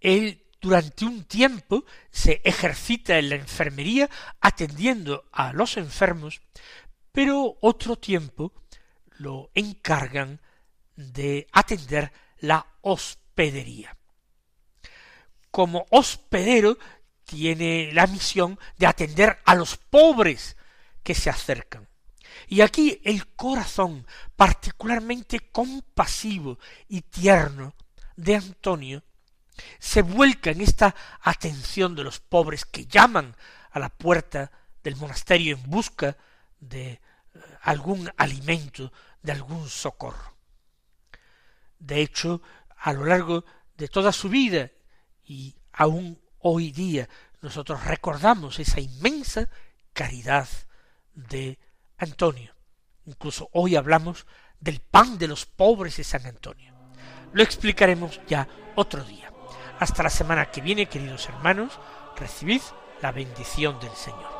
él 0.00 0.46
durante 0.60 1.04
un 1.04 1.24
tiempo 1.24 1.84
se 2.10 2.40
ejercita 2.44 3.18
en 3.18 3.30
la 3.30 3.36
enfermería 3.36 4.08
atendiendo 4.40 5.28
a 5.32 5.52
los 5.52 5.76
enfermos, 5.76 6.40
pero 7.12 7.56
otro 7.60 7.96
tiempo 7.96 8.52
lo 9.18 9.50
encargan 9.54 10.40
de 10.96 11.46
atender 11.52 12.12
la 12.38 12.64
hospedería. 12.82 13.96
Como 15.50 15.86
hospedero 15.90 16.78
tiene 17.24 17.90
la 17.92 18.06
misión 18.06 18.58
de 18.76 18.86
atender 18.86 19.38
a 19.44 19.54
los 19.54 19.76
pobres 19.76 20.56
que 21.02 21.14
se 21.14 21.30
acercan. 21.30 21.88
Y 22.48 22.60
aquí 22.60 23.00
el 23.04 23.26
corazón 23.34 24.06
particularmente 24.36 25.40
compasivo 25.50 26.58
y 26.88 27.02
tierno 27.02 27.74
de 28.16 28.36
Antonio 28.36 29.02
se 29.78 30.02
vuelca 30.02 30.50
en 30.50 30.60
esta 30.60 30.94
atención 31.20 31.94
de 31.94 32.04
los 32.04 32.20
pobres 32.20 32.64
que 32.64 32.86
llaman 32.86 33.36
a 33.70 33.78
la 33.78 33.88
puerta 33.88 34.50
del 34.82 34.96
monasterio 34.96 35.56
en 35.56 35.70
busca 35.70 36.16
de 36.58 36.92
eh, 36.92 37.00
algún 37.62 38.10
alimento, 38.16 38.92
de 39.22 39.32
algún 39.32 39.68
socorro. 39.68 40.34
De 41.78 42.00
hecho, 42.00 42.42
a 42.76 42.92
lo 42.92 43.04
largo 43.04 43.44
de 43.76 43.88
toda 43.88 44.12
su 44.12 44.28
vida 44.28 44.70
y 45.24 45.54
aún 45.72 46.20
hoy 46.38 46.72
día 46.72 47.08
nosotros 47.42 47.84
recordamos 47.84 48.58
esa 48.58 48.80
inmensa 48.80 49.48
caridad 49.92 50.48
de 51.28 51.58
Antonio. 51.98 52.54
Incluso 53.06 53.48
hoy 53.52 53.76
hablamos 53.76 54.26
del 54.58 54.80
pan 54.80 55.18
de 55.18 55.28
los 55.28 55.46
pobres 55.46 55.96
de 55.96 56.04
San 56.04 56.26
Antonio. 56.26 56.74
Lo 57.32 57.42
explicaremos 57.42 58.20
ya 58.26 58.48
otro 58.76 59.04
día. 59.04 59.32
Hasta 59.78 60.02
la 60.02 60.10
semana 60.10 60.50
que 60.50 60.60
viene, 60.60 60.86
queridos 60.86 61.28
hermanos, 61.28 61.78
recibid 62.16 62.60
la 63.00 63.12
bendición 63.12 63.80
del 63.80 63.92
Señor. 63.92 64.39